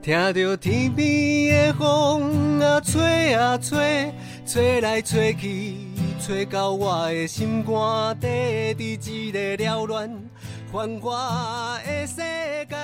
[0.00, 4.12] 听着天边的风啊吹啊吹，
[4.46, 5.74] 吹来吹去，
[6.20, 10.10] 吹到我的心肝底，伫一个了乱
[10.72, 12.76] 繁华的世界，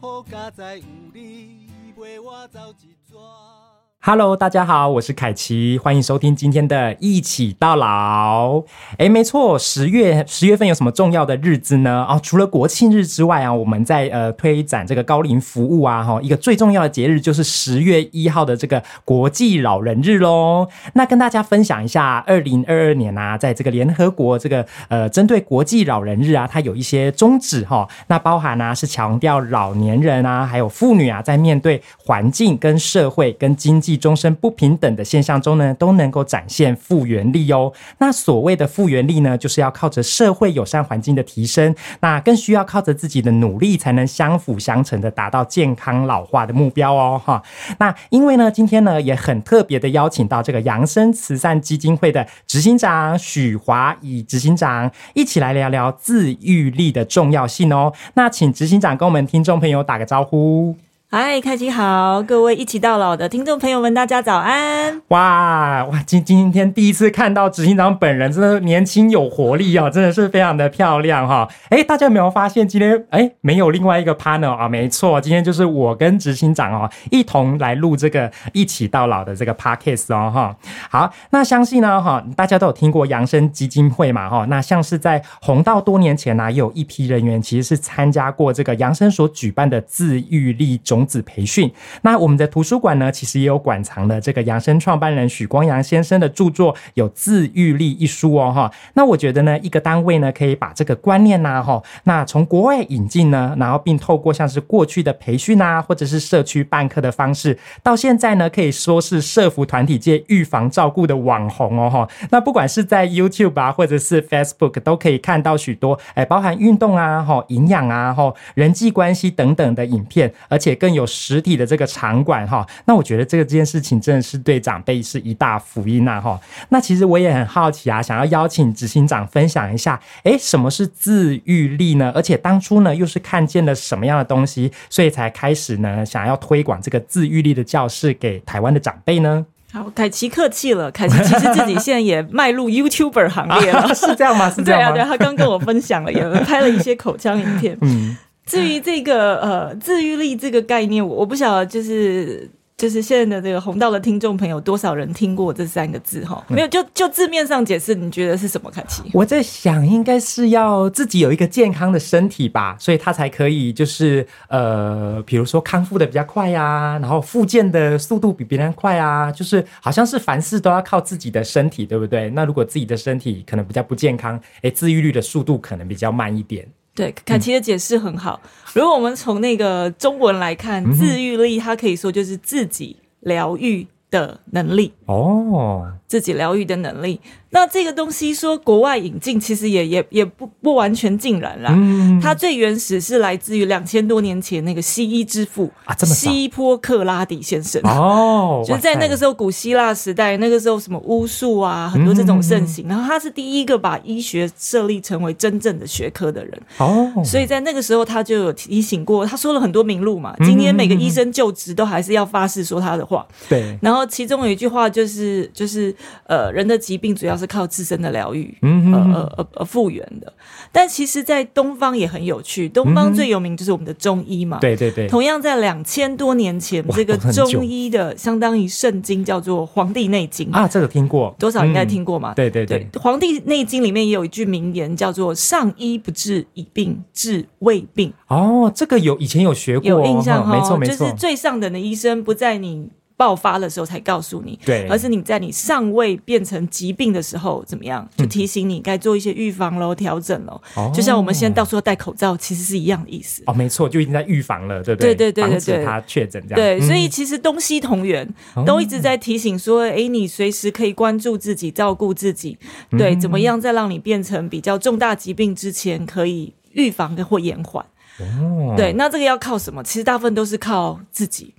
[0.00, 3.71] 好佳哉有你陪我走一转。
[4.04, 8.60] Hello，大家好，我是凯奇，欢迎收听今天的一起到老。
[8.98, 12.04] 哎，没错，十月十月份有什么重要的日子呢？
[12.08, 20.66] 哦，除了国庆日之外啊，我们在呃推展这个高龄服务啊，哈，一个最重要的节日就是十月一号的这个国际老人日喽。
[20.94, 27.88] 那跟大家分享一下，二零二二年啊，在这个联合国这个呃针对国际老人日啊，它有一些宗旨哈。
[28.08, 33.91] 那包含呢是强调老年人啊，还有妇女啊，在面对环境跟社会跟经济。
[33.96, 37.72] 终身不平等的现象中呢，都能够展现复原力哦。
[37.98, 47.20] 那所谓的复原力呢，就是要靠着社会友善环境的提升，那更需要靠着自己的努力，才能相辅相成的达到健康老化的目标哦。
[47.24, 47.42] 哈，
[47.78, 57.92] 那因为呢，今天呢也很特别的邀请到这个扬生慈善基金会的执行长许华以执行长一起来聊聊自愈力的重要性哦。
[58.14, 60.76] 那请执行长跟我们听众朋友打个招呼。
[61.14, 64.98] 嗨，开机好，各位一起到老的听众朋友们，大家早安！
[65.08, 71.46] 哇哇，今今天第一次看到执行长本人，真的年轻有活力啊，真的是非常的漂亮哈！
[71.68, 74.66] 哎，大家有没有发现今天哎没有另外一个 partner 啊？
[74.66, 80.56] 没错，今天就是我跟执行长哦一同来录这个一起到老的这个 podcast 哦哈。
[80.88, 84.46] 好，那相信呢哈，大家都有听过扬生基金会嘛哈？
[84.48, 91.01] 那像是在红道多年前呢，也有一批人员其实是参加过这个扬生所举办的自愈力中。
[91.06, 91.72] 子培训，
[92.02, 98.72] 那我们的图书馆呢，其实也有馆藏的这个扬生创办人许光阳先生的著作，有《自愈力》一书哦，哈。
[98.94, 112.08] 那我觉得呢，一个单位呢，可以把这个观念呐，哈，那从国外引进呢，然后并透过像是过去的培训啊，或者是社区办课的方式，到现在呢，可以说是社服团体界预防照顾的网红哦，哈。
[112.30, 126.40] 那不管是在 YouTube 啊，或者是 Facebook，都可以看到许多哎，包含运动啊，哈，营养啊，哈，人际关系等等的影片，而且更有实体的这个场馆哈，那我觉得这个这件事情真的是对长辈是一大福音呐哈。
[126.68, 132.12] 那其实我也很好奇啊，想要邀请执行长分享一下，哎，什么是自愈力呢？
[132.14, 139.46] 而且当初呢又是看见了什么样的东西，所以才开始呢想要推广这个自愈力的教室给台湾的长辈呢？
[139.72, 144.50] 好，凯奇客气了，凯奇其实自己现在也迈入 YouTuber 行列了， 是这样吗？
[144.50, 144.92] 是这样吗？
[144.96, 148.16] 对啊，对，他刚跟我分享了，也拍了一些口腔影片， 嗯。
[148.44, 156.44] 至于这个呃自愈力这个概念，我我不晓得，就是就是现在的这个红道的听众朋友多少人听过这三个字哈？
[156.48, 158.68] 没有，就就字面上解释，你觉得是什么？
[158.68, 172.28] 凯奇，我在想，应该是要自己有一个健康的身体吧，所以他才可以就是呃，比如说康复的比较快呀，然后复健的速度比别人快啊，就是好像是凡事都要靠自己的身体，对不对？
[172.30, 176.66] 那如果自己的身体可能比较不健康，哎，自愈率的速度可能比较慢一点。
[176.94, 178.40] 对，凯奇的解释很好。
[178.74, 184.92] 如果我们从那个中文来看，自愈力，它可以说就是自己疗愈的能力。
[185.06, 187.18] 哦，自己疗愈的能力。
[187.54, 191.74] 那这个东西说国外引进，其实也也也不不完全尽然啦。
[192.22, 202.86] 它最原始是来自于两千多年前那个西医之父啊，这么西波克拉底先生哦， 就是在那个时候古希腊时代，那个时候什么巫术啊，很多这种盛行。
[202.88, 210.34] 然后他是第一个把医学设立成为真正的学科的人哦，所以在那个时候他就有提醒过，他说了很多名录嘛。
[210.44, 213.26] 今天每个医生就职都还是要发誓说他的话。
[213.48, 215.94] 对，然后其中有一句话就是就是
[216.26, 217.46] 呃，人的疾病主要是。
[217.52, 220.32] 靠自身的疗愈，呃呃呃呃复原的。
[220.72, 222.66] 但其实，在东方也很有趣。
[222.66, 225.06] 东方最有名就是我们的中医嘛，对对对。
[225.06, 232.32] 同样在两千多年前，这个中医的相当于圣经叫做《黄帝内经》啊，这个听过，多少应该听过嘛？
[232.32, 238.10] 对对对，《黄帝内经》里面也有一句名言，叫做“上医不治已病，治未病”。
[238.28, 242.88] 哦，这个有以前有学过，有印象哈，没错没错，就是最上等的医生不在你。
[243.22, 250.60] 爆发的时候才告诉你，对，而是你在你尚未变成疾病的时候怎么样，就提醒你该做一些预防喽、调整喽。
[250.92, 253.44] 就像我们现在到处要戴口罩，其实是一样的意思。
[253.46, 255.14] 哦，没错，就已经在预防了，对不对？
[255.14, 256.56] 对对对对对，他确诊这样。
[256.56, 258.28] 对，所以其实东西同源，
[258.66, 262.58] 都一直在提醒说，哎，你随时可以关注自己、照顾自己，
[262.98, 267.86] 对，怎么样在让你变成比较重大疾病之前，可以预防或延缓。
[268.18, 269.80] 哦，对，那这个要靠什么？
[269.84, 271.54] 其实大部分都是靠自己。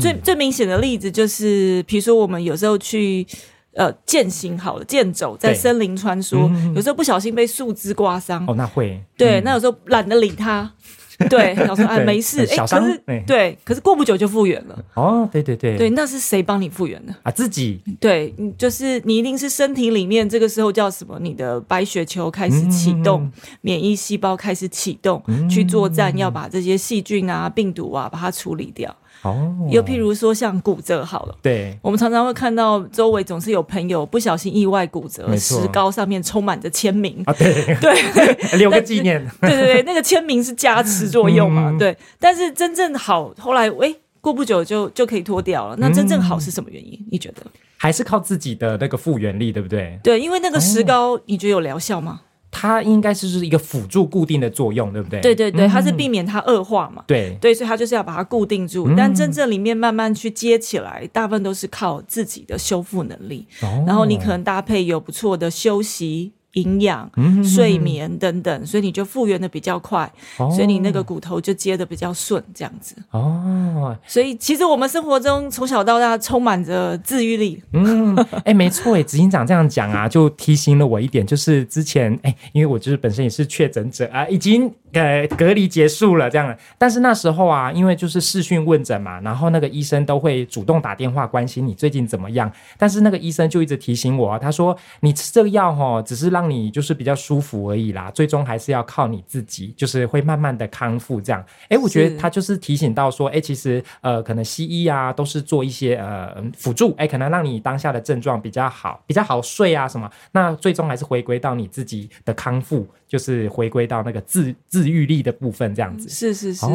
[0.00, 3.26] 最最明显的例子就是，比如说我们有时候去
[3.74, 10.72] 呃健行好了，健走在森林穿梭，有时候不小心被树枝刮伤，哦，那会，对，那有时候懒得理它，
[11.30, 14.84] 对，想说哎没事，哎，可是，对，可是过不久就复原了。
[14.94, 17.30] 哦，对对对，对，那是谁帮你复原的啊？
[17.30, 17.80] 自己。
[18.00, 21.18] 对，就是你一定是身体里面这个时候叫什么？
[21.20, 23.30] 你的白血球开始启动，
[23.60, 28.94] 免疫细胞开始启动，去作战，要把这些细菌啊、病毒啊把它处理掉。
[29.24, 37.22] 哦，又譬如说像骨折好了，对，我们常常会看到周围总是有朋友不小心意外骨折，石膏上面充满着签名。
[37.26, 37.74] 啊，对。
[37.80, 37.94] 对，
[38.58, 45.76] 留个纪念，对对对，那个签名是加持作用嘛，对，但是真正好，后来哎，过不久就就可以脱掉了。
[45.78, 46.98] 那真正好是什么原因？
[47.10, 47.42] 你觉得？
[47.76, 49.98] 还是靠自己的那个复原力，对不对？
[50.02, 52.20] 对，因为那个石膏，你觉得有疗效吗？
[52.56, 55.20] 它应该是是一个辅助固定的作用，对不对？
[55.20, 57.02] 对对对，它是避免它恶化嘛。
[57.08, 58.88] 对对，所以它就是要把它固定住。
[58.96, 63.44] 但真正里面慢慢去接起来，大部分都是靠自己的修复能力。
[63.84, 66.32] 然后你可能搭配有不错的休息。
[66.54, 67.08] 营养、
[67.44, 72.96] 睡眠等等，所以你就复原的比较快，所以你那个骨头就接的比较顺，这样子。
[73.10, 77.62] 哦，所以其实我们生活中从小到大充满着治愈力。
[77.72, 84.72] 嗯，哎，没错，哎，执行长这样讲啊，就提醒了我一点，就是之前哎，因为我就是本身也是确诊者啊，已经。
[84.94, 86.56] 呃，隔离结束了，这样。
[86.78, 92.48] 但是那时候啊，因为就是视讯问诊嘛，然后那个医生都会主动打电话关心你最近怎么样。
[92.78, 101.44] 但是那个医生就一直提醒我，他说你吃这个药哈，只是让你就是比较舒服而已啦，最终还是要靠你自己，就是会慢慢的康复这样。
[101.68, 110.10] 哎，我觉得他就是提醒到说，哎，其实呃，可能西医啊都是做一些呃辅助，哎，可能让你当下的症状比较好，比较好睡啊什么。
[110.32, 112.86] 那最终还是回归到你自己的康复。
[113.06, 116.66] 就是回归到那个自自愈力的部分，这样子是是是，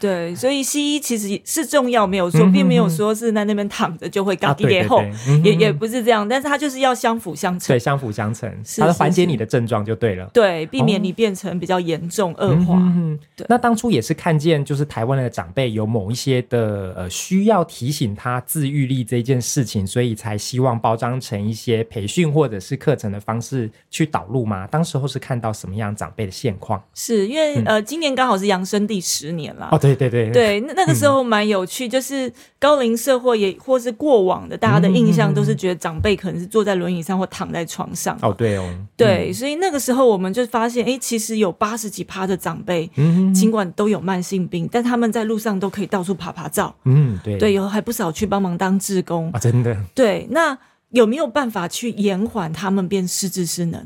[0.00, 5.00] 对，所以西医其实是重要，没有说，并没有说是在那边躺着就会搞一点后，
[5.44, 12.74] 也也不是这样，但是他就是要相辅相成，对，相辅相成，它缓解你的症状就对了，对，避免你变成比较严重恶化。
[12.76, 24.66] 嗯对，那当初也是看见，就是台湾的长辈有某一些的呃需要提醒他自愈力这件事情，所以才希望包装成一些培训或者是课程的方式去导入吗？
[24.66, 25.94] 当时候是看到什么样？
[25.94, 26.82] 长辈的现况？
[26.94, 30.30] 是因为呃，今年刚好是养生第十年了哦，对对对。
[30.32, 38.18] 对，那那个时候蛮有趣，就是高龄社会也或是过往的大家的印象都是觉得长辈可能是坐在轮椅上或躺在床上。
[38.22, 42.90] 哦，对哦，对，所以那个时候我们就发现，哎，其实有八十几趴的长辈，
[43.34, 50.56] 尽管都有慢性病，但他们在路上都可以到处爬爬照，嗯，对对，有还不少去帮忙当志工啊，真的，对，那。
[50.90, 53.84] 有没有办法去延缓他们变失智失能？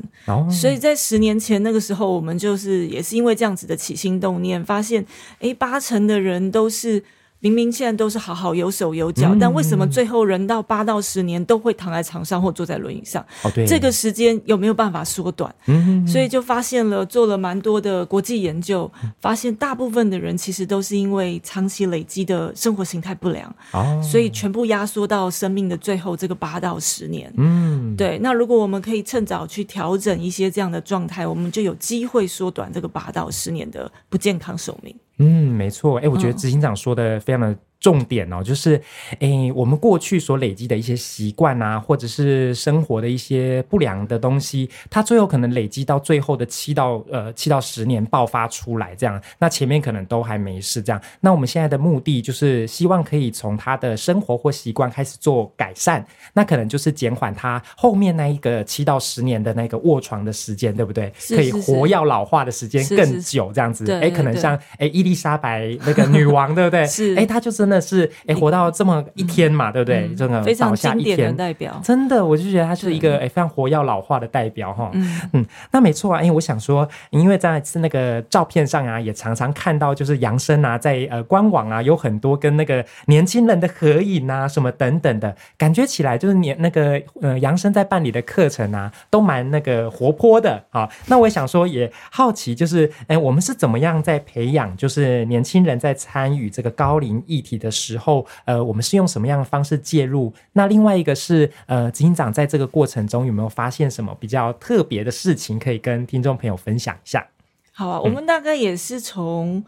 [0.51, 5.03] 所以在十年前那个时候，我们就是也是因为这样子的起心动念，发现，
[5.39, 7.03] 哎，八成的人都是。
[7.41, 13.25] 明明现在都是好好有手有脚，但为什么最后人到八到十年都会躺在床上或坐在轮椅上？
[13.43, 15.53] 哦，对，这个时间有没有办法缩短？
[15.67, 18.91] 嗯，所以就发现了，做了蛮多的国际研究，
[19.21, 27.33] 发现大部分的人其实都是因为长期累积的生活形态不良，哦，所以全部压缩到生命的最后这个八到十年。
[27.37, 28.19] 嗯，对。
[28.19, 34.93] 那如果我们可以趁早去调整一些这样的状态，我们就有机会缩短这个八到十年的不健康寿命。
[35.19, 37.57] 嗯，没错，哎，我觉得执行长说的非常的。
[37.79, 38.81] 重点哦，就是，
[39.19, 51.01] 诶，我们过去所累积的一些习惯啊，或者是生活的一些不良的东西，它最后可能累积到最后的七到呃七到十年爆发出来，这样，那前面可能都还没事，这样。
[51.21, 61.13] 那我们现在的目的就是希望可以从他的生活或习惯开始做改善，那可能就是减缓他后面那一个七到十年的那个卧床的时间，对不对？
[61.29, 63.89] 可以活要老化的时间更久，这样子。
[63.89, 66.83] 哎，可能像哎伊丽莎白那个女王，对不对？
[66.87, 67.15] 是。
[67.15, 67.68] 哎，她就是。
[67.69, 70.09] 真的是哎，活到这么一天嘛，对不对？
[70.15, 74.89] 真的非常经典的代表，真的，我就觉得他是一个哎非常活要老化的代表哈。
[75.33, 90.89] 嗯，那没错啊，因为我想说，因为在是那个照片上啊，也常常看到就是杨生啊，在呃官网啊有很多跟那个年轻人的合影啊，什么等等的，感觉起来就是年那个呃杨生在办理的课程啊，都蛮那个活泼的啊。
[91.05, 97.58] 那我也想说，也好奇就是哎，我们是怎么样在培养就是年轻人在参与这个高龄议题？
[97.59, 100.33] 的时候，呃，我们是用什么样的方式介入？
[100.53, 107.27] 那另外一个是，呃，执行长在这个过程中有没有发现什么比较特别的事情，可以跟听众朋友分享一下？
[107.71, 109.63] 好啊，我们大概也是从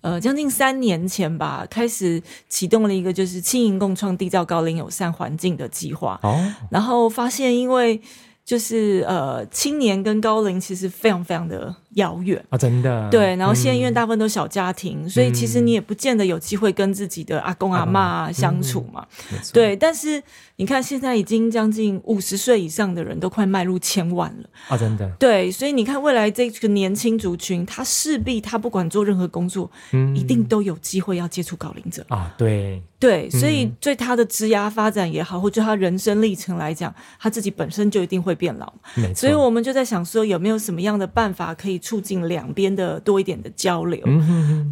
[0.00, 6.20] 呃将近三年前吧，开始启动了一个就是轻盈共创缔造高龄友善环境的计划。
[6.22, 8.00] 哦，然后发现因为
[8.44, 13.08] 就是呃青年跟高龄其实非常非常的遥远啊，真的。
[13.10, 19.06] 对，然后现在因为大部分都小家庭，所以其实你也不见得有机会跟自己的阿公阿妈相处嘛。
[19.52, 20.22] 对，但是
[20.56, 25.08] 你看现在已经将近五十岁以上的人都快迈入千万了啊，真的。
[25.18, 29.70] 对，所以你看未来这个年轻族群，他势必他不管做任何工作，
[30.14, 32.34] 一定都有机会要接触高龄者啊。
[32.38, 32.82] 对。
[32.98, 38.72] 对，所以对他的职涯发展也好，或者他人生历程来讲，他自己本身就一定会变老。
[39.14, 44.00] 所以我们就在想说，有没有什么样的办法可以促进两边的多一点的交流？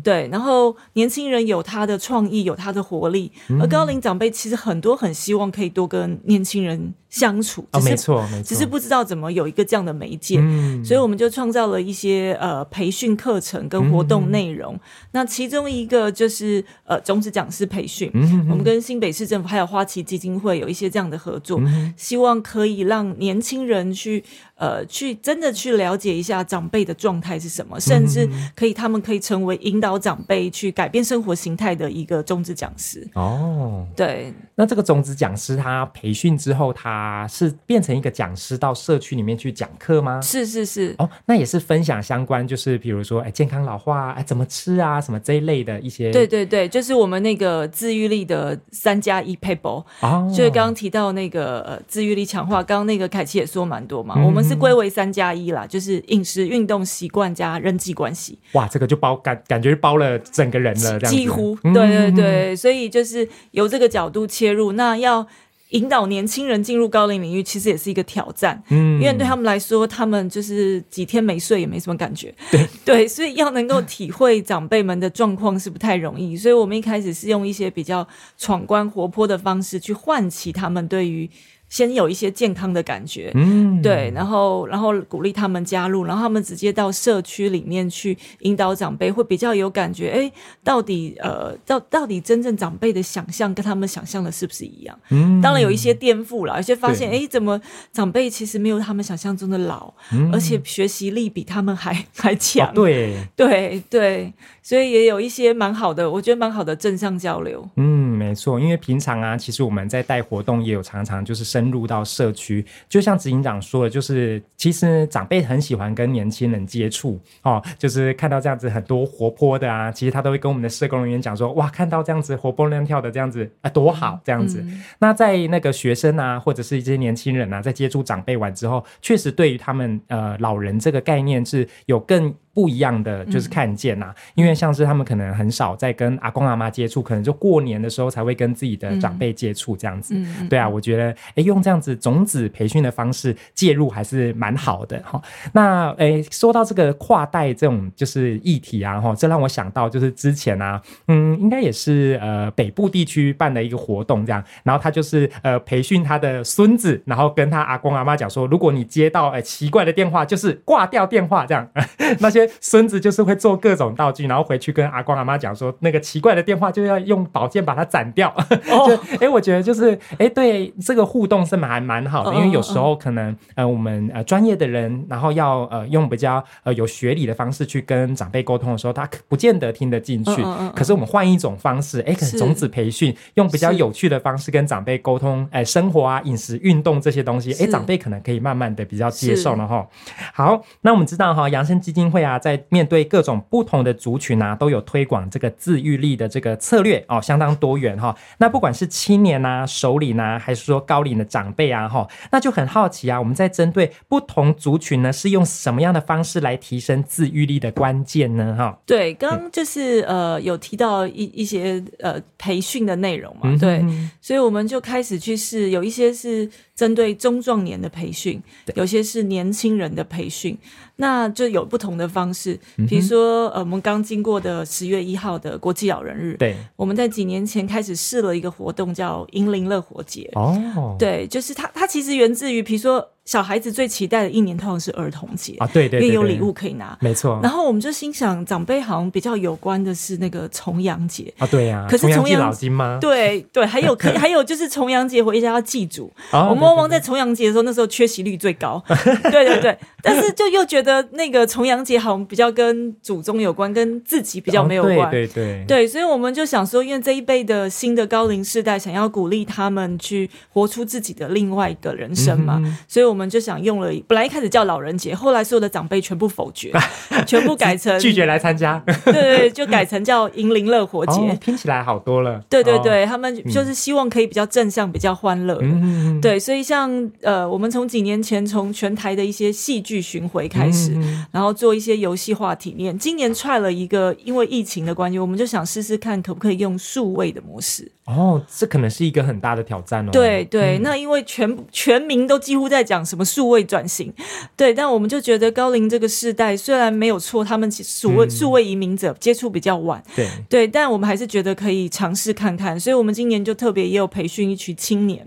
[0.02, 3.30] 对，然后年轻人有他的创意，有他的活力，
[3.60, 6.92] 而高龄长辈其实很多很希望可以多跟年轻人。
[7.14, 10.42] 相处哦，没错，没错，只是不知道怎么有一个这样的媒介，
[10.84, 14.76] 所以我们就创造了一些呃培训课程跟活动内容。
[15.12, 18.10] 那其中一个就是呃种子讲师培训，
[18.50, 21.60] 我们跟新北市政府还有花旗基金会有一些这样的合作，
[21.96, 24.24] 希望可以让年轻人去。
[24.56, 33.04] 呃，去真的去了解一下长辈的状态是什么，甚至可以，他们可以成为引导长辈去改变生活形态的一个种子讲师。
[33.14, 34.32] 哦，对。
[34.54, 40.20] 那这个种子讲师他培训之后，他是变成一个讲师到社区里面去讲课吗？
[40.22, 40.94] 是是是。
[40.98, 46.12] 哦，那也是分享相关，就是比如说，哎，健康老化，哎，怎么吃啊，什么这一类的一些。
[46.12, 49.84] 对对对，就是我们那个自愈力的三加一 paper。
[50.00, 50.30] 哦。
[50.30, 54.44] 就是刚刚提到那个呃自愈力强化，刚刚那个凯奇也说蛮多嘛，我们。
[54.44, 58.38] 是归为三加一啦，就是饮食、运动习惯加人际关系。
[58.52, 65.26] 哇，这个就包感感觉包了整个人了，几乎对对对，所以就是由这个角度切入，那要
[65.74, 68.60] 引导年轻人进入高龄领域，其实也是一个挑战。
[68.70, 72.34] 嗯，因为对他们来说，他们就是几天没睡也没什么感觉。
[72.50, 76.36] 对 对，所以要能够体会长辈们的状况是不太容易。
[76.36, 78.06] 所以我们一开始是用一些比较
[78.38, 81.28] 闯关、活泼的方式去唤起他们对于。
[81.74, 90.10] 先有一些健康的感觉，嗯，对，然后，然后鼓励他们加入，然后他们直接到社区里面去引导长辈，会比较有感觉。
[90.10, 94.96] 哎，到底，呃，到到底真正长辈的想象跟他们想象的是不是一样？
[95.10, 97.60] 嗯，当然有一些颠覆了，有些发现，哎，怎么
[97.92, 99.92] 长辈其实没有他们想象中的老，
[100.32, 102.72] 而且学习力比他们还 还强。
[102.72, 107.68] 对，对，对，所以也有一些蛮好的，我觉得蛮好的正向交流。
[107.74, 111.74] 嗯，没错，因为平常啊，其实我们在带活动也有常常就是深。
[111.74, 124.64] 入到社区，就像执行长说的，就是其实长辈很喜欢跟年轻人接触哦，就是看到这样子很多活泼的啊，其实他都会跟我们的社工人员讲说，哇，看到这样子活蹦乱跳的这样子啊，多好这样子。
[125.00, 132.32] 那在那个学生啊，或者是一些年轻人啊，在接触长辈完之后，确实对于他们呃老人这个概念是有更。
[132.54, 140.14] 不一样的就是看见呐，因为像是他们可能很少在跟阿公阿妈接触，可能就过年的时候才会跟自己的长辈接触这样子。
[140.48, 145.20] 对啊，我觉得哎，用这样子种子培训的方式介入还是蛮好的哈。
[145.52, 161.68] 那哎，说到这个跨代这种就是议题啊哈，这让我想到就是之前啊，嗯，应该也是呃北部地区办的一个活动这样，然后他就是呃培训他的孙子，然后跟他阿公阿妈讲说，如果你接到哎奇怪的电话，就是挂掉电话这样
[162.20, 162.43] 那些。
[162.60, 168.34] 孙子就是会做各种道具，然后回去跟阿光阿妈讲说，那个奇怪的电话就要用宝剑把它斩掉。
[168.86, 180.42] 就哎，我觉得就是哎，对这个互动是蛮蛮好的，因为有时候可能呃，我们呃专业的人，然后要呃用比较呃有学理的方式去跟长辈沟通的时候，他不见得听得进去。
[180.74, 189.86] 可是我们换一种方式，哎，可能种子培训用比较有趣的方式跟长辈沟通，哎，生活啊、饮食、运动这些东西，哎，长辈可能可以慢慢的比较接受了哈。
[190.32, 192.33] 好，那我们知道哈，养生基金会啊。
[192.38, 198.16] 在面对各种不同的族群啊，都有推广这个自愈力的这个策略哦，相当多元哈。
[198.38, 203.18] 那不管是青年呐、首领呐，还是说高龄的长辈啊哈，那就很好奇啊。
[203.18, 208.54] 我们在针对不同族群呢，是用什么样的方式来提升自愈力的关键呢？
[208.56, 213.84] 哈，对，刚刚就是呃有提到一一些呃培训的内容嘛，对，
[214.20, 218.42] 所以我们就开始去试，有一些是针对中壮年的培训，
[218.74, 220.58] 有些是年轻人的培训。
[220.96, 222.58] 那就有不同的方式，
[222.88, 230.30] 比如说，呃，我们刚经过的十月一号的国际老人日，对，我们在几年前开始试了一个活动，叫“银铃乐活节”。
[230.36, 233.08] 哦，对，就是它，它其实源自于，比如说。
[233.24, 237.40] 小孩子最期待的一年通常是儿童节啊，对对，因为有礼物可以拿，没错。
[237.42, 241.86] 然后我们就心想，长辈好像比较有关的是那个重阳节啊，对呀。
[241.88, 242.98] 可是重阳老金吗？
[243.00, 246.12] 对对，还有可以 还有就是重阳节回家要祭祖。
[246.32, 248.82] 我们往往在重阳节的时候，那时候缺席率最高。
[249.32, 255.10] 对对对，但是就又觉得那个重阳节好像比较跟祖宗有关，跟自己比较没有关。
[255.10, 266.72] 对对对，所以我们就想说，因为这一辈的新的高龄世代想要鼓励他们去活出自己的另外一个人生嘛，所以我我们就想用了，本来一开始叫老人节，后来所有的长辈全部否决，
[267.24, 268.82] 全部改成拒绝来参加。
[269.04, 272.42] 对对，就改成叫银铃乐活节，听起来好多了。
[272.50, 275.56] 对对对，他们就是希望可以比较正向、比较欢乐。
[275.62, 276.90] 嗯对，所以像
[277.22, 280.92] 呃，我们从几年前从全台的一些戏剧巡回开始，
[281.30, 282.98] 然后做一些游戏化体验。
[282.98, 287.92] 今年踹了一个，因为疫情的关系，我们就想试试看可不可以用数位的模式。
[288.06, 290.12] 哦，这可能是一个很大的挑战哦。
[290.12, 294.12] 对对，那因为全全民都几乎在讲什么数位转型，
[294.56, 300.28] 对，但我们就觉得高龄这个世代虽然没有错，他们所谓数位移民者接触比较晚，对。
[300.48, 305.26] 对，但我们还是觉得可以尝试看看，所以我们今年就特别也有培训一群青年，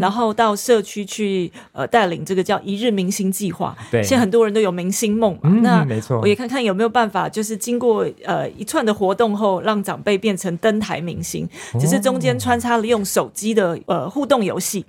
[0.00, 3.76] 然后到社区去呃带领这个叫一日明星计划。
[3.90, 11.48] 对，现在很多人都有明星梦嘛，那没错，我也看看有没有办法，就是经过呃一串的活动后，让长辈变成登台明星，
[11.80, 14.84] 只是中间穿插了用手机的呃互动游戏，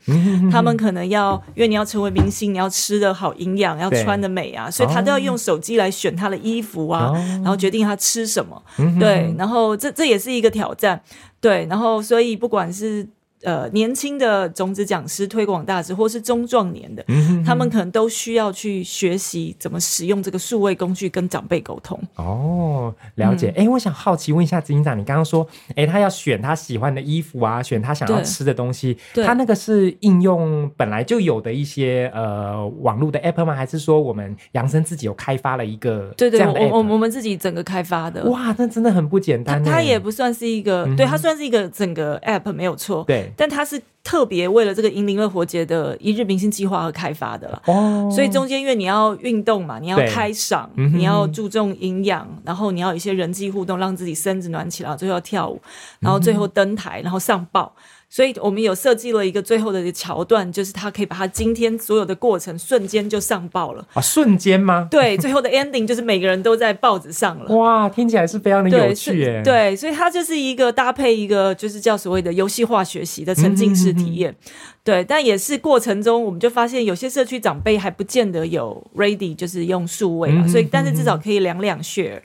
[0.52, 8.62] 他们可能要因为你要成为明星，你要吃的好营养，要穿的美啊，所以他都要用手机来选他的衣服啊，然后决定他吃什么，
[9.00, 11.02] 对，然后这这也是一个挑战，
[11.40, 13.08] 对，然后所以不管是。
[13.44, 17.06] 呃，年轻的种子讲师、推广大师，或是中壮年的，
[17.46, 22.00] 他们可能都需要去学习怎么使用这个数位工具跟长辈沟通。
[22.16, 23.54] 哦，了解。
[23.58, 25.46] 哎，我想好奇问一下执行长，你刚刚说，
[25.76, 33.54] 哎，他要选他喜欢的衣服啊，选他想要吃的东西，他那个是应用本来就有的一些呃网络的 app 吗？
[33.54, 38.24] 还是说我们扬生自己有开发了一个对对，我我我们自己整个开发的。
[38.30, 39.62] 哇，那真的很不简单。
[39.62, 43.04] 它也不算是一个，对，它算是一个整个 app 没有错。
[43.06, 43.33] 对。
[43.36, 55.62] 但它是特别为了这个银铃乐活节的一日明星计划而开发的啦，哦，所以中间因为你要运动嘛，你要开嗓，你要注重营养，然后你要有一些人际互动，让自己身子暖起来，最后要跳舞，
[56.00, 57.74] 然后最后登台，然后上报。
[58.14, 64.00] 所以我们有设计了一个最后的桥段，就是他可以把他今天所有的过程瞬间就上报了啊！
[64.00, 64.88] 瞬间吗？
[64.92, 67.56] 对，最后的 ending 就是每个人都在报纸上了。
[67.56, 69.42] 哇，听起来是非常的有趣耶！
[69.44, 74.36] 对，所以它就是一个搭配一个就是叫所谓的游戏化学习的沉浸式体验。
[74.84, 82.22] 对，但也是过程中我们就发现有些社区长辈还不见得有 ready，就是用数位嘛，所以但是至少可以两两 share。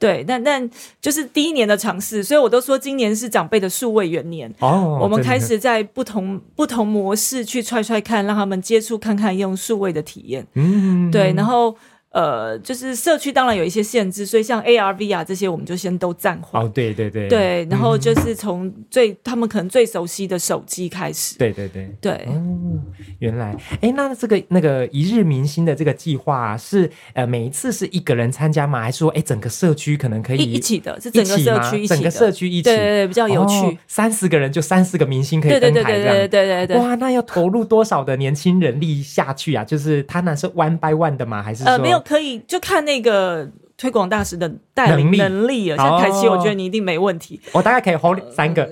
[0.00, 0.68] 对，但但
[1.00, 4.52] 就是第一年的尝试，所以我都说今年是长辈的数位元年。
[4.58, 10.44] 哦，我们开始在不同不同模式去踹踹看，让他们接触看看用数位的体验。
[10.54, 11.76] 嗯，对，然后。
[12.10, 16.60] 呃，就是社区当然有一些限制，所以像 ARV 啊这些，我们就先都暂缓。
[16.60, 21.38] 哦，对对对，对，然后就是从最他们可能最熟悉的手机开始。
[21.38, 22.12] 对对对对。
[22.26, 22.80] 哦，
[23.20, 28.80] 原来，哎，那这个那个一日明星的这个计划是呃每一次是一个人参加吗？
[28.80, 31.00] 还是说哎整个社区可能可以一起的？
[31.00, 33.78] 是整个社区一起整个社区一起，对对对，比较有趣。
[33.86, 36.16] 三十个人就三十个明星可以登台这样。
[36.16, 36.76] 对对对对对。
[36.76, 39.64] 哇，那要投入多少的年轻人力下去啊？
[39.64, 41.40] 就是他那是 one by one 的吗？
[41.40, 42.80] 还是呃没有可以就看。
[42.80, 47.38] 那个推广大使的带领能力了，像凯奇，我觉得你一定没问题。
[47.52, 48.64] 我大概可以 hold 三个，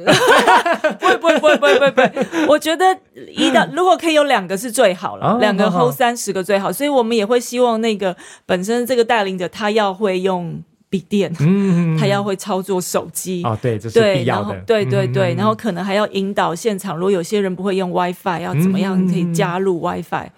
[0.98, 2.46] 不会不会不会不会不会。
[2.48, 2.84] 我觉得
[3.36, 6.72] 一到如果可以有两个是最好了，两个 hold 三十个最好。
[6.72, 14.58] 所以我们也会希望那个本身这个带领者他要会用笔电，嗯，他要会操作手机哦，对，这是必要的。
[14.66, 20.28] 对对对，然后可能还要引导现场，如果有些人不会用 WiFi，要怎么样可以加入 WiFi。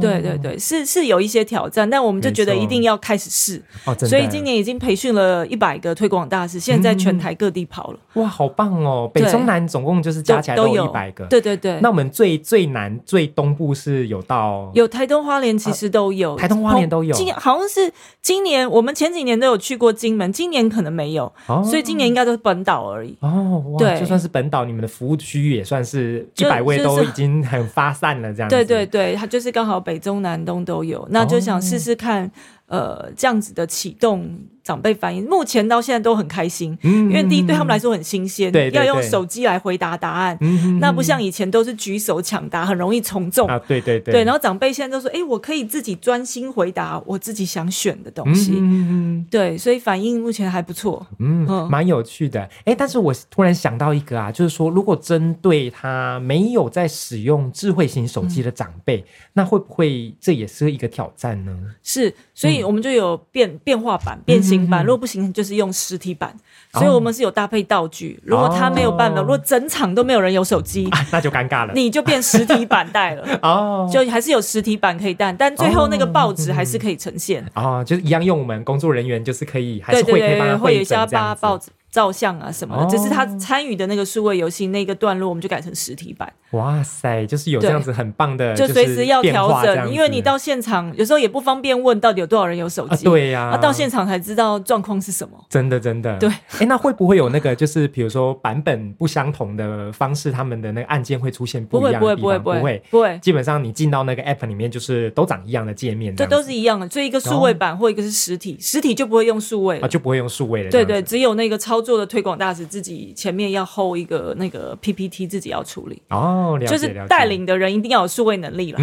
[0.00, 3.62] 对对对，是是有一些挑战，但我们就觉得一定要开始试，
[4.06, 7.98] 所以今年已经培训了一百个推广大使，现在全台各地跑了。
[8.14, 9.10] 哇，好棒哦！
[9.12, 11.24] 北中南总共就是加起来都有一百个。
[11.26, 11.80] 对对对。
[11.80, 17.14] 那我们最最南最东部是有到有台东花莲，其实都有台东花莲都有。
[17.14, 21.32] 今好像是今年我们前几年都有去过金门，今年可能没有，
[21.64, 23.16] 所以今年应该都是本岛而已。
[23.20, 28.48] 哦，对，就算是本岛，你们的服务区域也算是一百位都已经很发散了，这样。
[28.50, 32.30] 对对对，它就是刚好北中南东都有，那就想试试看，
[32.66, 34.38] 呃，这样子的启动。
[34.62, 40.38] 长辈反应，目前到现在都很开心，因为第一对他们来说很新鲜，要用手机来回答答案，
[40.78, 43.58] 那不像以前都是举手抢答，很容易从众啊。
[43.66, 44.24] 对对对，对。
[44.24, 52.48] 然后长辈现在都说：“哎，我可以自己专心回答我自己想选的东西。”嗯对，所以反应目前还不错，嗯，蛮有趣的。
[52.64, 61.58] 哎，但是我突然想到一个啊，就是说，如果针对他没有在使用智慧型手机的长辈，那会不会这也是一个挑战呢？
[61.82, 64.40] 是，所以我们就有变变化版变。
[64.58, 66.34] 平板，如果不行，就是用实体版。
[66.72, 68.18] 所以我们是有搭配道具。
[68.24, 71.72] 如果他没有办法，如果整场都没有人有手机，那就尴尬了。
[71.74, 80.94] 你就变实体版带了 哦，就还是有实体版可以带，但最后那个报纸还是可以呈现哦，就是一样用我们工作人员就是可以，还是会可以帮他会有一些
[81.40, 81.70] 报纸。
[81.92, 86.32] 照相啊什么的，只是他参与的那个数位游戏那个段落，我们就改成实体版。
[86.52, 93.04] 哇塞，就是有这样子很棒的，就随时要调整，因为你到现场有时候也不方便问到底有多少人有手机。
[93.04, 95.34] 对呀，到现场才知道状况是什么。
[95.50, 96.18] 真的真的。
[96.18, 96.28] 对，
[96.60, 102.16] 哎，那会不会有那个就是比如说版本不相同的方式，他们的那个按键会出现不一样的地方？
[102.16, 106.16] 不会不会不会，基本上你进到那个 app 里面，就是都长一样的界面。
[106.16, 110.70] 这都是一样的，所以一个数位版或一个是实体，实体就不会用数位啊，就不会用数位了。
[110.70, 112.62] 对对，只有那个操作的推广大使。
[112.72, 118.78] 自己前面要 hold 一个那个 PPT，自己要处理哦，就是带领的人一定要有数位能力了。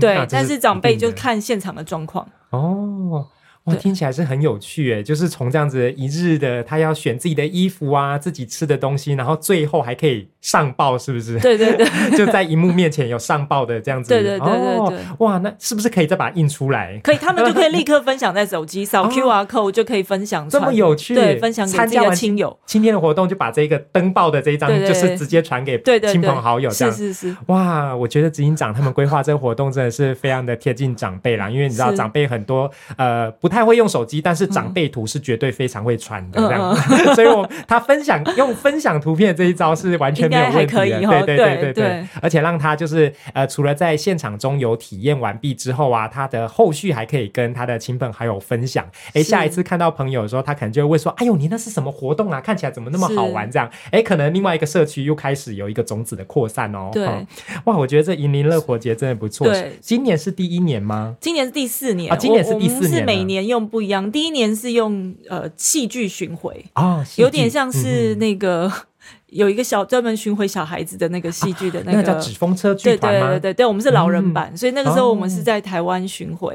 [0.00, 3.28] 对，但是长辈就看现场的状况哦。
[3.64, 11.38] 哇，听起来是很有趣诶，就是从这样子一日的，他要选自己的衣服啊，自己吃的东西，然后最后还可以上报，是不是？
[11.38, 11.86] 对对对，
[12.18, 14.08] 就在荧幕面前有上报的这样子。
[14.08, 14.98] 对对对对对。
[15.18, 16.98] 哇，那是不是可以再把它印出来？
[17.04, 20.48] 可以，他们就可以立刻分享在手机，扫 QR code 就可以分享。
[20.50, 22.58] 这么有趣，对，分享给自己的亲友。
[22.66, 27.36] 今天的活动就把这个登报的这一张，就是直接传给亲朋好友，这样是是是。
[27.46, 36.74] 哇，我觉得执行长他们规划这个活动真的是非常的贴近长辈啦，因为你知道长辈很多呃不太会用手机，但但是长辈图是绝对非常会传的，这样，
[37.14, 48.86] 所以我他分享用分享图片这一招是完全没有问题的，对对对对对，而且让他就是呃，除了在现场中有体验完毕之后啊，他的后续还可以跟他的亲朋好友分享。
[49.12, 52.40] 哎，下一次看到朋友的时候，他可能就会问说：“哎呦，你那是什么活动啊？
[52.40, 56.88] 看起来怎么那么好玩？”这样，哎，可能另外一个社区又开始有一个种子的扩散哦。
[56.90, 57.06] 对，
[57.64, 59.46] 哇，我觉得这银铃乐活节真的不错。
[59.46, 61.14] 对，今年是第一年吗？
[61.20, 64.10] 今年是第四年啊，今年是第四年，是每年用不一样。
[64.10, 68.70] 第一年是用呃戏剧巡回啊，有点像是那个
[69.28, 76.54] 有一个小专门巡回小孩子的那个戏剧的那个叫纸风车剧团对对对对，我们是老人版，所以那个时候我们是在台湾巡回，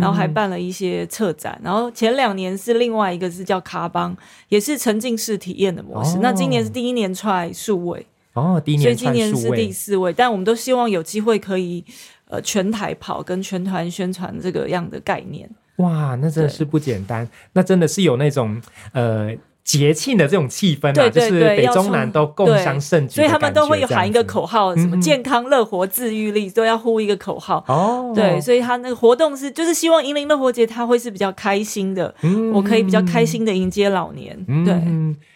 [0.00, 1.58] 然后还办了一些策展。
[1.62, 4.16] 然后前两年是另外一个是叫卡邦，
[4.48, 6.18] 也是沉浸式体验的模式。
[6.20, 11.82] 那今年是第一年出来数位哦，第一年所以今年是第四位，但我们都希望有机会可以
[12.28, 15.48] 呃全台跑跟全团宣传这个样的概念。
[15.76, 18.60] 哇，那真的是不简单，那真的是有那种
[18.92, 19.30] 呃
[19.66, 28.12] 节庆的这种气氛啊，就是北中南都共襄盛举，所以他们都会有喊一个口号，什么健康乐活自愈力都要呼一个口号哦。
[28.14, 32.14] 对，所以他那个活动是就是希望银铃乐活节他会是比较开心的，
[32.54, 34.38] 我可以比较开心的迎接老年。
[34.64, 34.74] 对。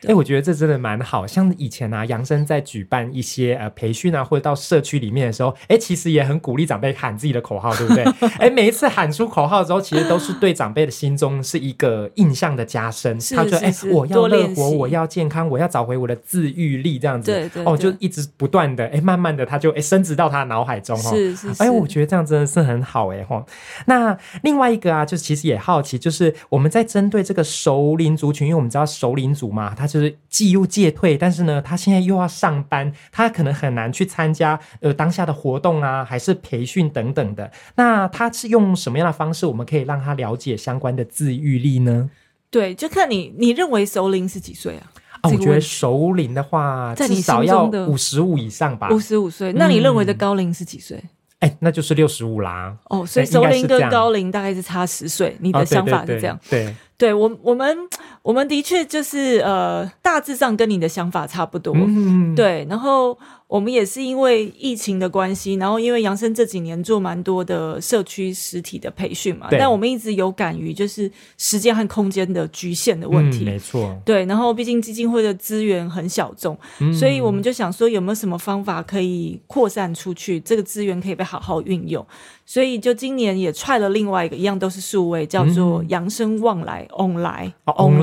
[0.08, 8.04] 哎，我觉得这真的蛮好，像以前啊，杨生在举办一些呃培训啊，或者到社区里面的时候，哎，其实也很鼓励长辈喊自己的口号，对不对？
[8.38, 13.18] 哎，每一次喊出口号之后，其实都是对长辈的心中是一个印象的加深。
[13.36, 17.64] 他说：“哎，我要乐活，我要健康，我要找回我的自愈力，这样子。”对对。
[17.64, 21.10] 哦，就一直不断的，哎，慢慢的他就哎升值到他脑海中哈。
[21.10, 21.52] 是是。
[21.58, 23.44] 哎，我觉得这样真的是很好哎哈。
[23.84, 30.70] 那另外一个啊，就是其实也好奇，就是我们在针对这个熟龄族群，因为我们知道熟龄族嘛，他就是既又。
[30.70, 37.50] 戒退，但是呢，他现在又要上班，他可能很难去参加呃当下的活动啊，还是培训等等的。
[37.74, 42.08] 那他是用什么样的方式，我们可以让他了解相关的自愈力呢？
[42.50, 44.90] 对，就看你，你认为熟龄是几岁啊？
[45.20, 48.88] 啊，我觉得熟龄的话，至少要五十五以上吧。
[48.90, 51.02] 五十五岁，那你认为的高龄是几岁？
[51.40, 52.76] 哎，那就是六十五啦。
[52.90, 56.38] 哦，所以熟龄跟高龄大概是差十岁，你的想法是这样？
[56.50, 56.74] 对。
[56.98, 57.74] 对我，我们
[58.22, 61.74] 我们的确就是呃，大致上跟你的想法差不多。
[61.74, 73.44] 嗯对，然后我们也是因为疫情的关系，然后因为杨生这几年做蛮多的社区实体的培训嘛，但我们一直有感于就是时间和空间的局限的问题。
[73.44, 73.96] 没错。
[74.04, 76.56] 对，然后毕竟基金会的资源很小众，
[76.92, 82.06] 所以我们就想说有没有什么方法可以扩散出去，这个资源可以被好好运用。
[82.46, 87.14] 所以就今年也踹了另外一个一样都是数位，叫做扬生望来 on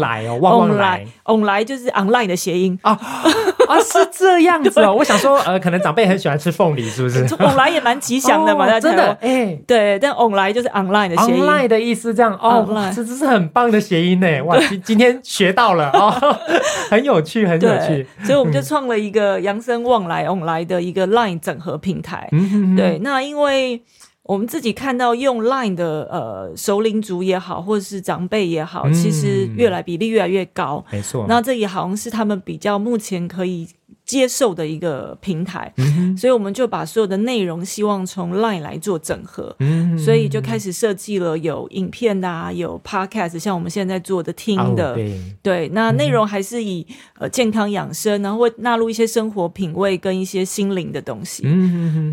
[0.08, 2.92] 来 on 来哦，望来 on 来就是 online 的谐音啊
[3.68, 4.94] 啊是这样子哦。
[4.94, 7.24] 我想说呃，可能长辈很喜欢吃凤梨，是不是？
[7.36, 12.66] on 来也蛮吉祥的嘛，真的哎，对，但 on 来就是 online 的谐音，online 的意思这样哦，
[12.96, 14.42] 这这是很棒的谐音呢。
[14.44, 16.10] 哇，今今天学到了哦，
[16.90, 18.08] 很有趣，很有趣。
[18.24, 22.30] 所以我们就创了一个扬声望来 on 来的一个 line 整合平台。
[22.76, 23.82] 对，那因为。
[24.28, 30.84] 我们自己看到用 Line 的呃首领族也好，或者是长辈也好，其实越来比例越来越高。
[30.92, 33.68] 没错，那这也好像是他们比较目前可以。
[34.08, 35.72] 接受的一个平台，
[36.18, 39.54] 所以我们就把所有的内容希望从 Line 来做整合，
[39.98, 44.98] 所以就开始设计了有影片的，有 Podcast，像我们现在做的听的，
[45.44, 46.88] 对，那内容还是以
[47.20, 51.44] 呃健康养生，然后会纳入一些生活品味跟一些心灵的东西，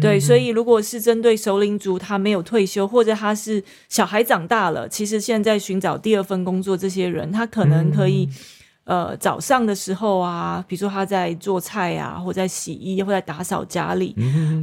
[0.00, 8.28] 对，所以如果是针对首领族，他没有退休，或者他是小孩长大了，其实现在寻找第二份工作，这些人他可能可以。
[8.84, 14.14] 呃，早上的时候啊，比如说他在做菜啊，或在洗衣，或在打扫家里，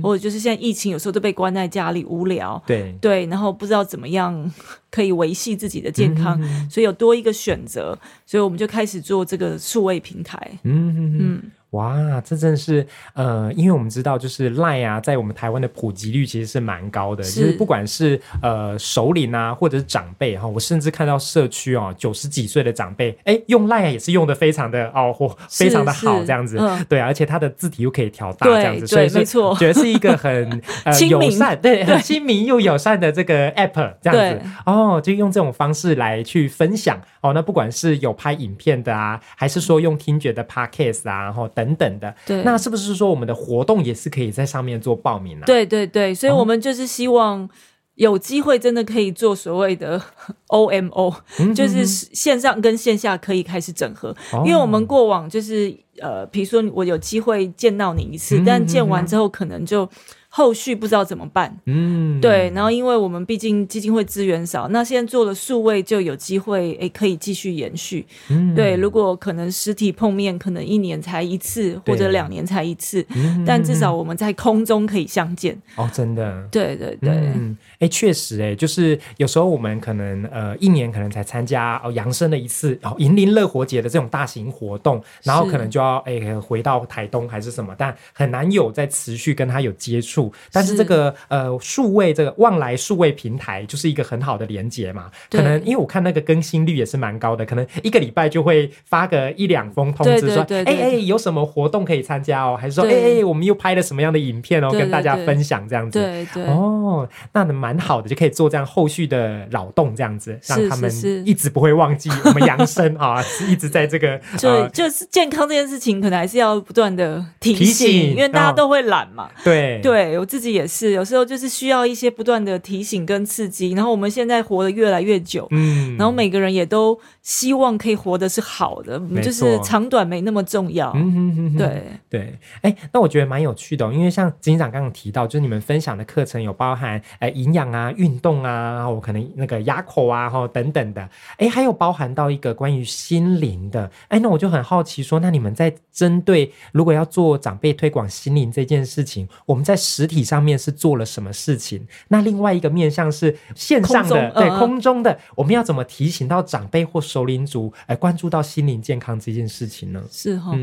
[0.04, 4.52] 或者就是现在疫情，有时候都被关在家里无聊，对对，然后不知道怎么样
[4.92, 11.42] 可以维系自己的健康，所以有多一个选择，所以我们就开始做这个数位平台，嗯嗯。
[11.72, 37.00] 哇，这真是呃，因为我们知道，就是 Line 啊，在我们台湾的普及率其实是蛮高的，就是不管是呃首领啊，或者是长辈哈，我甚至看到社区哦，九十几岁的长辈，哎，用 Line 也是用的非常的哦，或非常的好这样子，对，而且它的字体又可以调大这样子，所以没错，觉得是一个很 呃友善，对，很亲民又友善的这个 App 这样子，哦，就用这种方式来去分享。
[37.22, 41.61] 哦，那不管是有拍影片的啊，还是说用听觉的 Podcast 啊，然后等。
[41.64, 45.46] 等等的，对，那是不是说我们的活动也是可以在上面做报名呢？
[45.46, 47.48] 对对对，所以我们就是希望
[47.96, 50.02] 有机会真的可以做所谓的
[50.48, 51.14] OMO，
[51.54, 59.88] 就是线上跟线下可以开始整合，因为我们过往就是呃，比如说我有机会见到你一次，但见完之后可能就。
[60.34, 73.06] 后续不知道怎么办，嗯，对，然后因为我们毕竟基金会资源少，那现在做了数位就有机会，诶，可以继续延续，嗯，对，如果可能实体碰面，可能一年才一次或者两年才一次，
[73.46, 90.21] 但至少我们在空中可以相见，哦，真的，对对对，嗯，哎，确实，哎，就是有时候我们可能呃一年可能才参加哦扬升的一次，哦银林乐活节的这种大型活动，然后可能就要哎回到台东还是什么，但很难有在持续跟他有接触。
[90.52, 106.44] 但是这个呃数位这个望来数位平台就是一个很好的连接嘛，可能因为我看那个更新率也是蛮高的，可能一个礼拜就会发个一两封通知说，哎哎有什么活动可以参加哦，还是说哎哎我们又拍了什么样的影片哦，跟大家分享这样子，对对。
[106.46, 110.92] 哦，那蛮好的，就可以做这样后续的扰动这样子，让他们
[111.26, 119.80] 一直不会忘记我们养生啊，一直在这个 就就是健康这件事情，可能还是要不断的提醒，因为大家都会懒嘛，对。
[119.82, 120.52] 对，我自己。
[120.52, 150.42] 也是有时候就是需要一些不断的提醒跟刺激，然后我们现在活得越来越久，嗯，然后每个人也都希望可以活的是好的，就是长短没那么重要，嗯对对，哎，那我觉得蛮有趣的，因为像金长刚刚提到，就是你们分享的课程有包含哎营养啊、运动啊，然后可能那个牙口啊，哈等等的，哎，还有包含到一个关于心灵的，哎，那我就很好奇说，那你们在针对如果要做长辈推广心灵这件事情，我们在实体上。
[150.42, 151.86] 面是做了什么事情？
[152.08, 160.04] 那另外一个面向是线上的，对空中的，我们要怎么提醒到长辈或首领族，来关注到心灵健康这件事情呢？
[160.10, 160.58] 是哈，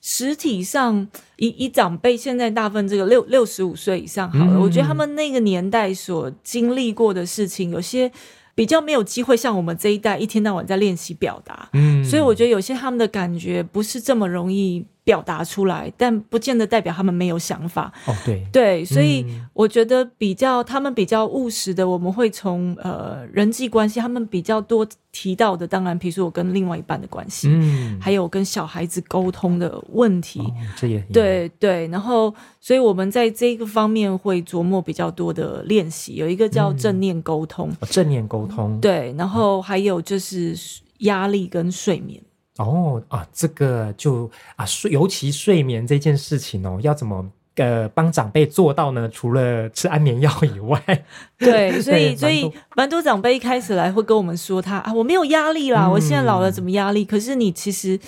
[0.00, 8.10] 实体上以以长辈现在大部分这个六六十五岁以上好了，我觉得他们那个年代所经历过的事情，有些
[8.54, 14.86] 比较没有机会像我们这一代一天到晚在练习表达，嗯，所以我觉得有些他们的感觉不是这么容易。
[15.08, 17.90] 表达出来，但不见得代表他们没有想法。
[18.04, 18.46] 哦，对。
[18.52, 30.42] 对，所以我觉得比较他们比较务实的，我们会从呃人际关系，他们比较多提到的，当然，比如说我跟另外一半的关系，嗯，还有跟小孩子沟通的问题，
[30.76, 31.88] 这也对对。
[31.88, 40.54] 然后，所以我们在这个方面会琢磨比较多的练习，有一个叫正念沟通，正念沟通，对，然后还有就是
[40.98, 42.20] 压力跟睡眠。
[42.58, 49.08] 哦啊，这个就啊睡，尤其睡眠这件事情哦，要怎么呃帮长辈做到呢？
[49.08, 50.80] 除了吃安眠药以外，
[51.38, 57.04] 对，所以 所以蛮多长辈一开始来会跟我们说，他啊我没有压力啦，我现在老了怎么压力？
[57.04, 57.98] 可是你其实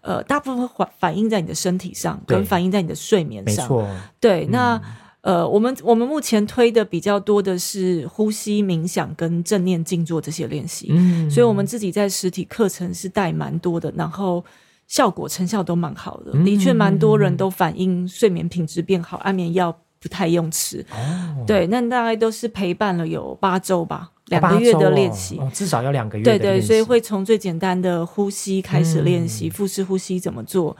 [0.00, 3.88] 呃大部分反反映在你的身体上，跟反映在你的睡眠上，没错，
[4.20, 4.80] 对，那。
[5.22, 14.44] 呃，我们我们目前推的比较多的是呼吸冥想跟正念静坐这些练习，嗯，所以我们自己在实体课程是带蛮多的，然后
[14.86, 24.10] 效果成效都蛮好的，的确蛮多人都反映睡眠品质变好，安眠药不太用吃，哦，对，那大概都是陪伴了有八周吧。
[24.30, 26.24] 两个月的练习，至少要两个月。
[26.24, 30.74] 对对，所以会从最简单的呼吸开始练习，腹式呼吸怎么做，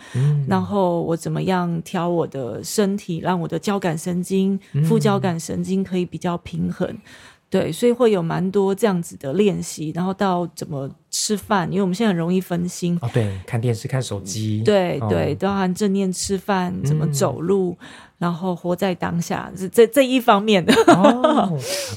[0.48, 4.58] 然后我怎么样调我的身体，让我的交感神经、
[4.88, 6.96] 副交感神经可以比较平衡。
[7.48, 12.96] 对，所以会有蛮多这样子的练习，然后到怎么吃饭，因为我们现在很容易分心。
[13.02, 14.62] 哦，对，看电视、看手机。
[14.64, 17.76] 对对，都含正念吃饭，怎么走路。
[18.20, 20.64] 然后活在当下，这这这一方面。
[20.64, 20.72] 的，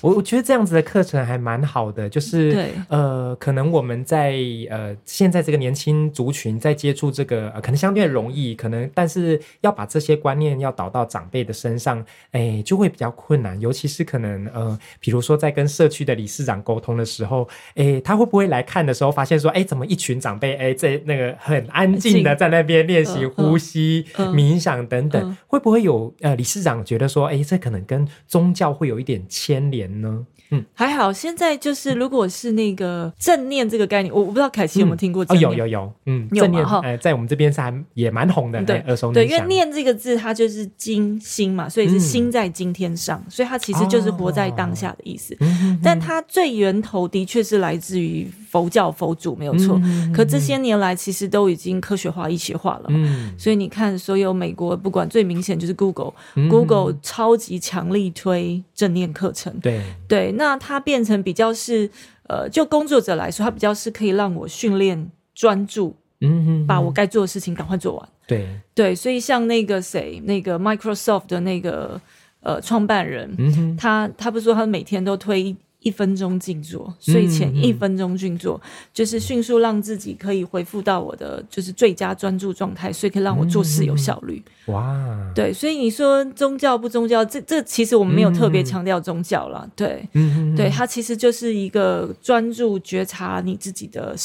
[0.01, 4.35] 我我觉得这样子的课程还蛮好的，就是呃，可能我们在
[4.69, 19.11] 呃现在这个年轻族群在接触这个，可能相对容易，可能但是要把这些观念要导到长辈的身上，哎，就会比较困难，尤其是可能呃，比如说在跟社区的理事长沟通的时候，哎，他会不会来看的时候？
[19.11, 30.25] 发现说，哎，怎么一群长辈，哎，在那个很安静的在那边练习呼吸、冥想等等，会不会有呃理事长觉得说，哎，这可能跟宗教会有一点牵连呢？
[30.49, 31.11] 嗯，还好。
[31.11, 35.25] 现在就是，如果是那个正念这个概念，我我不知道凯奇有没有听过。
[35.29, 39.25] 哦，有有有，嗯，正念哈，在我们这边是还也蛮红的，对，耳熟能详。
[39.25, 45.35] 对，因为念这个字，它就是今心嘛，所以是心在今天上，所以它其实就是活在当下的意思。
[45.81, 49.81] 但它最源头的确是来自于佛教佛祖，没有错。
[50.13, 52.85] 可这些年来，其实都已经科学化、医学化了。
[52.89, 59.51] 嗯，所以你看，所有美国不管最明显就是 Google，Google 超级强力推正念课程。
[59.59, 60.43] 对对，那。
[60.43, 61.89] 那它变成比较是，
[62.27, 68.09] 呃，就工作者来说，它比较是可以让我训练专注，嗯，把我该做的事情赶快做完。
[68.27, 71.99] 对对，所以像那个谁，那个 Microsoft 的那个
[72.41, 73.33] 呃创办人，
[73.77, 75.55] 他他不是说他每天都推。
[75.83, 78.59] 一分钟静坐，睡前一分钟静坐，
[78.93, 84.41] 就是迅速让自己可以恢复到我的就是最佳专注状态，所以可以让我做事有效率。
[84.67, 90.07] 哇，对，所以你说宗教不宗教，这这其实我们没有特别强调宗教了，对，
[90.55, 94.15] 对，它其实就是一个专注觉察你自己的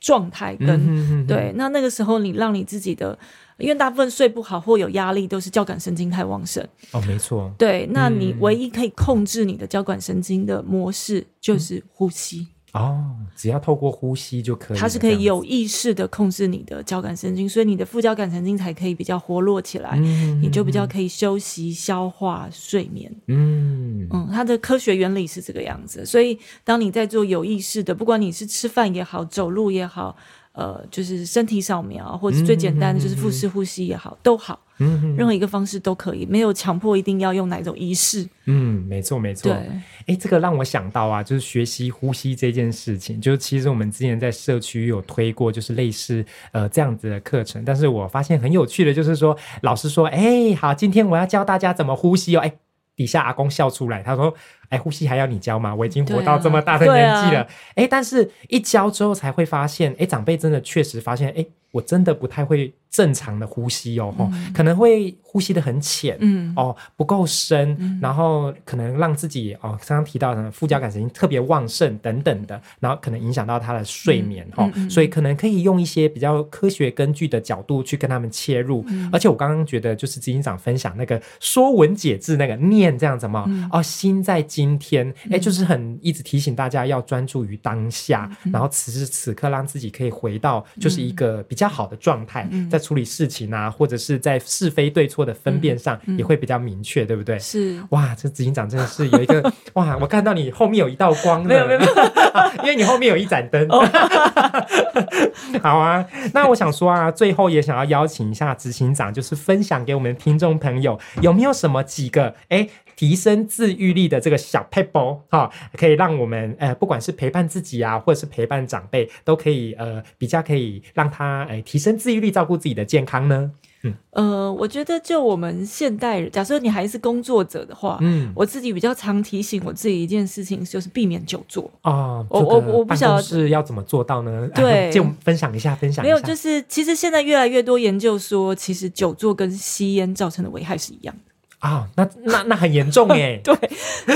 [0.00, 3.18] 状态跟对，那那个时候你让你自己的。
[3.58, 6.66] 因为大部分睡不好或有压力，都是交感神经太旺盛。
[6.92, 7.52] 哦，没错。
[7.58, 12.46] 对，那你唯一可以控制你的交感神经的模式就是呼吸。
[12.74, 13.02] 哦，
[13.34, 14.78] 只要透过呼吸就可以。
[14.78, 23.10] 它是可以有意识的控制你的交感神经，所以你的副交感神经才可以比较活络起来，你就比较可以休息、消化、睡眠。
[23.26, 26.04] 嗯嗯，它的科学原理是这个样子。
[26.04, 30.14] 所以，当你在做有意识的，不管你是吃饭也好、走路也好。
[30.52, 38.28] 呃，就是身体扫描，或者最简单的就是腹式呼吸也好，都好，嗯任何一个方式都可以，没有强迫一定要用哪种仪式。
[38.46, 39.52] 嗯，没错没错。
[39.52, 39.70] 对，
[40.06, 52.52] 哎，这个让我想到啊，就是学习呼吸这件事情，就是其实我们之前在社区有推过，就是类似呃这样子的课程，但是我发现很有趣的，就是说老师说，哎，好，今天我要教大家怎么呼吸哦，哎。
[52.98, 54.34] 底下阿公笑出来，他说
[54.68, 55.74] ：“哎，呼吸还要你教吗？
[55.74, 57.46] 我已经活到这么大的年纪了。
[57.76, 78.84] 哎，但是一教之后才会发现，哎，长辈真的确实发现，哎。”我真的不太会正常的呼吸哦，吼，可能会呼吸的很浅，嗯，哦，不够深，然后可能让自己哦，刚刚提到的副交感神经特别旺盛等等的，然后可能影响到他的睡眠，哈，所以可能可以用一些比较科学根据的角度去跟他们切入。
[79.12, 91.68] 而且我刚刚觉得，就是执行长分享那个说文解字那个念这样子嘛，哦，心在今天，哎，就是很一直提醒大家要专注于当下，然后此时此刻让自己可以回到就是一个比较。
[91.68, 97.38] 好的状态，在处理事情啊，或者是在是非对错的分辨上，也会比较明确，对不对？
[97.38, 101.80] 是哇，这执行长真的是有一个哇，我看到你后面有一道光，没有没有，
[102.62, 103.68] 因为你后面有一盏灯。
[105.62, 112.68] 好啊，那我想说啊，最后也想要邀请一下执行长，就是分享给我们听众朋友，有没有什么几个哎？
[112.98, 123.52] 提升自愈力的这个小 pebble 哈，可以让我们呃，不管是陪伴自己啊，或者是陪伴长辈，都可以呃，比较可以让他呃提升自愈力，照顾自己的健康呢。
[123.84, 132.26] 嗯，呃，我觉得就我们现代人，假设你还是工作者的话，嗯，我自己比较常提醒我自己一件事情，就是避免久坐啊。
[132.28, 134.48] 我我我不晓得是要怎么做到呢？
[134.56, 141.27] 对，就分享一下，分享没有，就是其实现在越来越多研究说，其实久坐跟吸烟造成的危害是一样的。
[141.58, 143.40] 啊，那那那很严重哎。
[143.44, 143.54] 对，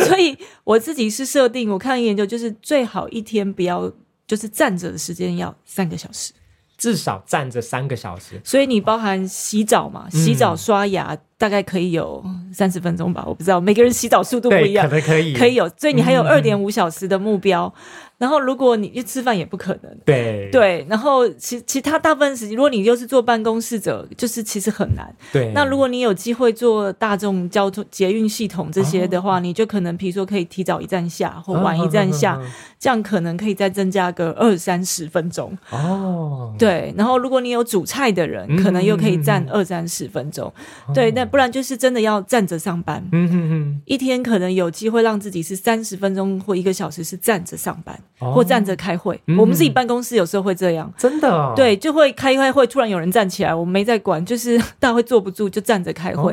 [0.04, 3.90] 所以我自己是设定，我看研究就是最好一天不要
[4.26, 6.32] 就是站着的时间要三个小时，
[6.78, 8.40] 至少站着三个小时。
[8.44, 12.24] 所以你包含洗澡嘛，洗澡刷牙大概可以有
[12.54, 17.74] 三十分钟吧，我不知道每个人洗澡速度不一样，可能可以可以有，所以你还有二点五小时的目标。
[18.18, 19.92] 然后，如果你去吃饭也不可能。
[20.04, 25.12] 对对，然后其其他大部分时间，如果你又是坐办公室者，就是其实很难。
[25.32, 25.50] 对。
[25.52, 32.40] 那如果你有机会坐大众交通、捷运系统这些的话，你就可能，比如说可以提早一站下，或晚一站下，
[32.78, 35.58] 这样可能可以再增加个二三十分钟。
[35.70, 36.54] 哦。
[36.56, 40.52] 对，然后如果你有煮菜的人，可能又可以站二三十分钟。
[40.94, 43.04] 对，那不然就是真的要站着上班。
[43.10, 43.82] 嗯嗯嗯。
[43.86, 47.98] 一天可能有机会让自己是三十分钟或一个小时是站着上班。
[48.18, 56.32] 或站着开会，我们自己办公室有时候会这样，真的，对，就会开开会，突然有人站起来，我们没在管，就是大家会坐不住，就站着开会，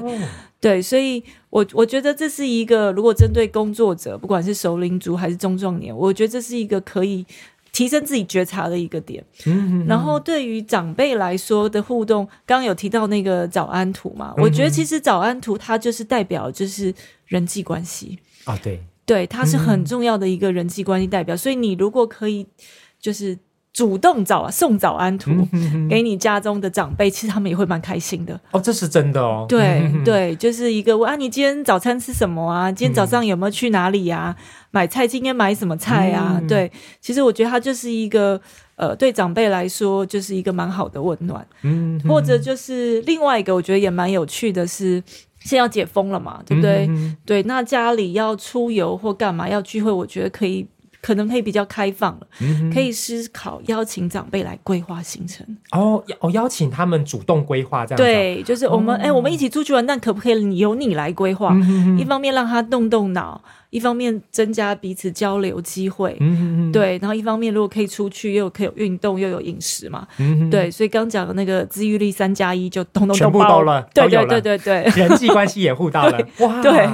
[0.62, 7.26] 对，所以我我觉得这是一个，如果针对工作者，不管是熟龄族还是中壮年，我觉得这是一个可以
[7.72, 9.24] 提升自己觉察的一个点。
[9.46, 16.94] 嗯然后对于长辈来说的互动，刚刚有提到那个早安图嘛，我觉得其实早安图它就是代表就是
[17.26, 18.82] 人际关系啊，对。
[19.06, 22.46] 对，它是很重要的一个人际关系代表，所以你如果可以，
[23.00, 23.36] 就是
[23.72, 25.32] 主动早送早安图
[25.90, 28.38] 给你家中的长辈，其实他们也会蛮开心的。
[28.52, 29.46] 哦，这是真的哦。
[29.48, 32.72] 对对，就是一个问啊，你今天早餐吃什么啊？
[32.72, 34.36] 今天早上有没有去哪里呀？
[34.72, 36.42] 买菜今天买什么菜啊？
[36.48, 38.42] 对，其实我觉得它就是一个
[38.76, 41.46] 呃，对长辈来说就是一个蛮好的温暖。
[41.62, 45.02] 嗯，或者就是另外一个，我觉得也蛮有趣的是，
[45.40, 46.90] 现在要解封了嘛，对不对？
[47.24, 50.68] 对，那家里要出游或干嘛要聚会，我觉得可以。
[51.02, 52.28] 可能可以比较开放了，
[52.74, 55.46] 可以思考邀请长辈来规划行程。
[55.72, 57.98] 哦，哦，邀请他们主动规划这样。
[57.98, 61.56] 对，就是我们哎，我们一起出去玩，那可不可以由你来规划？
[61.98, 66.18] 一方面让他动动脑，一方面增加彼此交流机会。
[66.20, 70.06] 嗯对，然后一方面如果可以出去，又可以有运动，又有饮食嘛。
[70.18, 73.82] 嗯对，所以刚讲的那个自愈力三加一就通通全部都了。
[73.94, 76.20] 对对对对对， 人际关系也互到了。
[76.40, 76.90] 哇，对，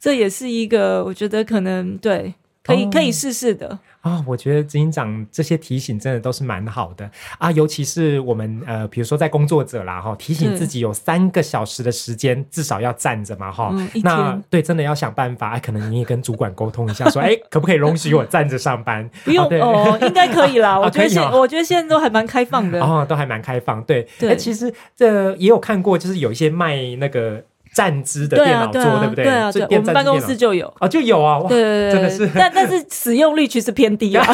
[0.00, 2.34] 这也是一个我觉得可能对。
[2.64, 4.24] 可以可以试试的啊！
[4.26, 7.08] 我觉得执行长这些提醒真的都是蛮好的
[7.38, 13.70] 啊，尤其是我们呃，比如说在工作者啦哈，提醒自己有三个小时的时间至少要站着嘛哈。
[14.02, 19.08] 那对，真的要想办法，可能你也跟主管沟通一下，说哎，可不可以容许我站着上班？
[19.24, 20.80] 不用哦，应该可以啦。
[20.80, 23.82] 我觉得现我觉得现在都还蛮开放的哦，都还蛮开放。
[23.84, 27.44] 对对，其实这也有看过，就是有一些卖那个。
[27.74, 29.24] 站姿的电脑桌，对不对？
[29.24, 32.30] 对啊，对，我们办公室就有啊，就有啊，对对对，真的是。
[32.34, 34.24] 但 但是使用率其实偏低啊。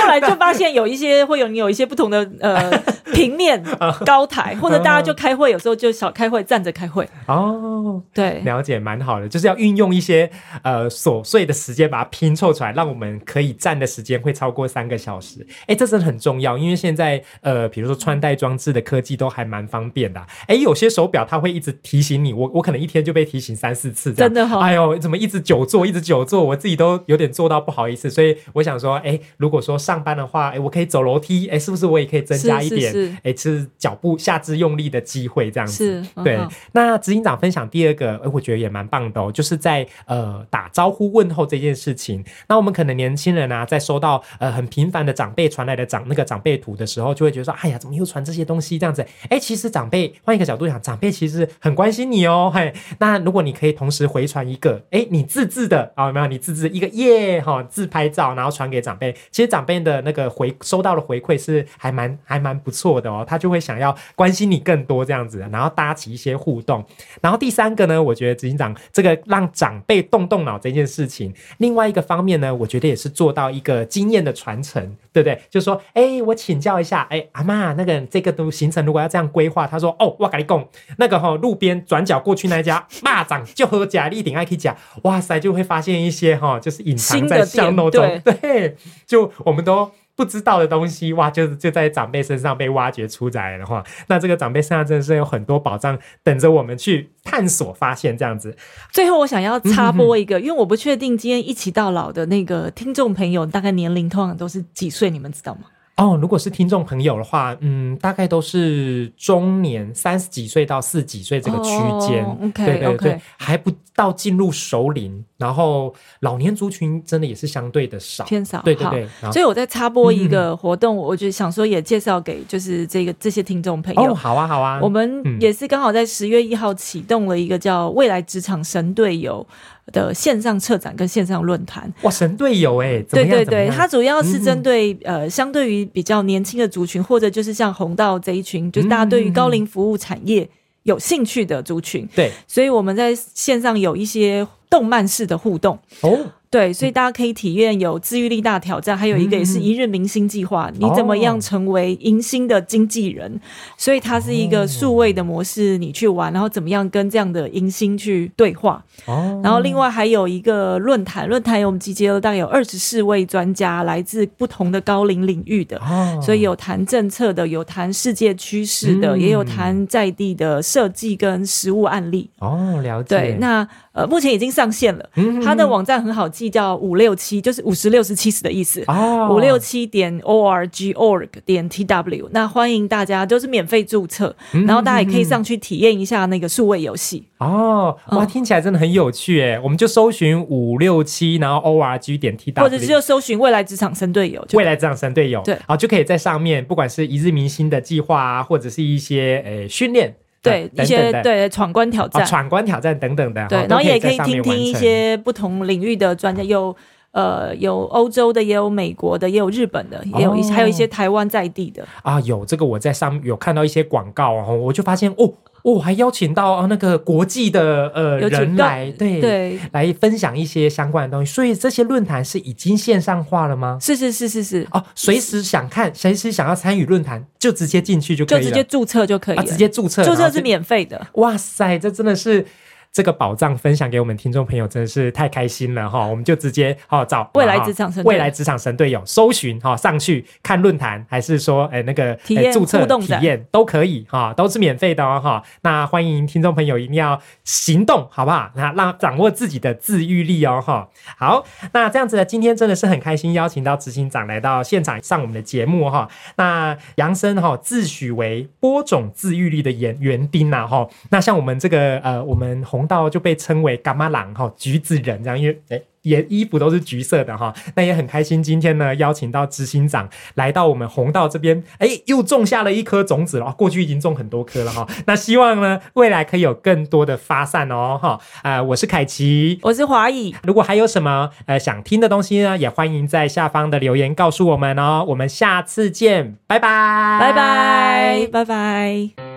[0.00, 2.70] 后来就发现有一些会有你有一些不同的呃
[3.14, 3.62] 平面
[4.04, 7.08] 高台，或者大家就开会，有时候就小开会站着开会。
[7.26, 10.30] 哦，对，了解蛮好的，就是要运用一些
[10.62, 15.46] 呃琐碎的时间把它拼凑出来，让我们可以站的时间会超过三个小时。
[15.66, 20.20] 哎，这真的很重要，因为现在呃，比如说穿戴装置的科技都还蛮方便的。
[20.48, 22.32] 哎，有些手表它会一直提醒你。
[22.42, 24.58] 我我可能一天就被提醒三四次，真的好！
[24.58, 28.10] 哎呦，怎么一直久坐，一直久坐，我自己都有点做到不好意思。
[28.10, 35.50] 所以我想说，哎，如果说上班的话，哎，我可以走楼梯，哎，是不是我也可以增加一点，哎，是脚步下肢用力的机会？
[35.50, 36.38] 这样子，对。
[36.72, 42.24] 那执行长分享第二个，哎，我觉得也蛮棒的哦，就是在呃打招呼问候这件事情。
[42.48, 48.78] 那我们可能年轻人啊，在收到呃很频繁的长辈传来的长那个长辈图的时候，就会觉得说，哎呀，怎么又传这些东西？
[48.78, 52.31] 这样子，哎，其实长辈换一个角度想，长辈其实很关心你哦。
[52.32, 56.26] 哦，嘿，那如果你可以同时回传一个，哎，你自制的啊，有没有？
[56.26, 66.82] 你自制一个耶哈自拍照，然后传给长辈，其实长辈的那个回收到的回馈是还蛮还蛮不错的哦，他就会想要关心你更多这样子，然后搭起一些互动。
[67.20, 75.38] 然后第三个呢，我觉得执行长这个让长辈动动脑这件事情，另外一个方面呢，我觉得也是做到一个经验的传承，对不对？
[75.50, 80.64] 就说，哎，我请教一下，哎，阿妈，那个这个都行程如果要这样规划，他说，哦，我跟你讲，
[80.96, 82.21] 那个哈路边转角。
[82.22, 98.16] 过去那家蚂蚱就喝假立顶爱可以讲，哇塞，就会发现一些哈，就是隐藏在巷弄中， 对，就我们都不知道的东西，哇，就就在长辈身上被挖掘出来了话，那这个长辈身上真的是有很多宝藏等着我们去探索发现。
[98.16, 98.56] 这样子，
[98.90, 105.62] 最后我想要插播一个，因为我不确定今天一起到老的那个听众朋友大概年龄通常都是几岁，你们知道吗？
[106.02, 119.06] 哦，如果是听众朋友的话，嗯，大概都是中年三十几岁到四十几岁这个区间，对对对，还不到进入熟龄，然后老年族群真的也是相对的少，偏少，对对对。
[119.30, 124.10] 所以我在插播一个活动，我就想说也介绍给就是这个这些听众朋友。
[124.10, 129.46] 哦，好啊好啊，我们也是刚好在十月一号启动了一个叫未来职场神队友。
[129.86, 140.48] 的线上策展跟线上论坛，哇，神队友哎，对对对，它主要是针对呃，相对于比较年轻的族群，或者就是像红道这一群，就是大家对于高龄服务产业
[140.84, 145.78] 有兴趣的族群，对，所以我们在线上有一些动漫式的互动。
[146.02, 146.18] 哦。
[146.52, 150.70] 对，所以大家可以体验有自愈力大挑战，还有一个也是一日明星计划。
[150.78, 153.40] 你怎么样成为迎新的经纪人？
[153.78, 158.84] 所以它是一个数位的模式，你去玩，然后怎么样跟这样的迎新去对话？
[159.06, 159.40] 哦。
[159.42, 165.78] 然后另外还有一个论坛，论坛我们集结了大概有二十四位专家，来自不同的高龄领域的。
[165.78, 166.20] 哦。
[166.22, 172.28] 所以有谈政策的，有谈世界趋势的，也有谈在地的设计跟实物案例。
[172.40, 173.08] 哦，了解。
[173.08, 173.66] 对，那。
[173.94, 175.06] 呃，目前已经上线了。
[175.44, 178.82] 它的网站很好记，叫五六七，就是五十六十七十的意思。
[178.86, 182.28] 哦五六七点 o r g org 点 t w。
[182.32, 184.34] 那欢迎大家就是免费注册，
[184.66, 187.24] 然后大家也可以上去体验一下那个数位游戏。
[187.38, 189.58] 哦，哇，听起来真的很有趣哎！
[189.60, 200.14] 我们就搜寻五六七，然后 o r g 点 t w，或者是就搜寻未来职场生队友，未来职场生队友，对，好就可以在上面，不管是一日明星的计划啊，或者是一些诶训练。
[200.42, 206.74] 对一些对闯关挑战、闯关挑战等等的，对，然后也可以听听一些不同领域的专家，有
[207.12, 212.20] 呃，有欧洲的，也有美国的，也有日本的，也有一些，还有一些台湾在地的啊。
[212.20, 215.32] 有这个我在上有看到一些广告哦，我就发现哦。
[215.64, 221.32] 哦，还邀请到那个国际的呃人来，对对，来分享一些相关的东西。
[221.32, 223.78] 所以这些论坛是已经线上化了吗？
[223.80, 224.66] 是是是是是。
[224.72, 231.00] 哦，随时想看，随时想要参与论坛，就直接进去就可以了，就直接注册就可以了，直接注册，注册是免费的。
[231.12, 232.44] 哇塞，这真的是。
[232.92, 236.06] 这个宝藏分享给我们听众朋友，真的是太开心了哈！
[236.06, 245.42] 我们就直接哈找未来职场神未来职场神队友搜寻哈上去看论坛，还是说哎那个体验注册体验都可以哈，都是免费的哦哈。
[245.62, 248.50] 那欢迎听众朋友一定要行动好不好？
[248.54, 250.86] 那让掌握自己的自愈力哦哈。
[251.16, 256.06] 好，那这样子呢，今天真的是很开心，邀请到执行长来到现场上我们的节目哈。
[256.36, 260.86] 那杨生哈自诩为播种自愈力的园园丁呐哈。
[261.08, 262.81] 那像我们这个呃我们红。
[262.86, 268.42] 到就被称为伽马郎哈橘子人这样，因为哎也衣服都是橘色的哈，那也很开心。
[268.42, 273.52] 今天呢邀请到执行长来到我们红道这边，哎又种下了一颗种子了。
[273.52, 278.18] 过去已经种很多颗了哈，那希望呢未来可以有更多的发散哦哈。
[278.42, 280.34] 啊，我是凯奇，我是华裔。
[280.42, 285.04] 如果还有什么呃想听的东西呢，也欢迎在下方的留言告诉我们哦。
[285.06, 289.31] 我们下次见，拜拜，拜拜，拜拜。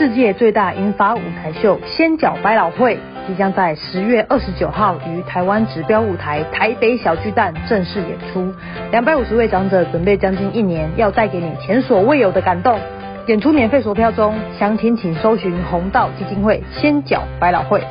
[0.00, 8.50] 世界最大银发舞台秀——仙角百老汇，即将在十月二十九号于台湾指标舞台台北小巨蛋正式演出。
[8.92, 12.80] 两百五十位长者准备将近一年，要带给你前所未有的感动。
[13.26, 17.82] 演出免费索票中，详情请搜寻红道基金会仙角百老汇。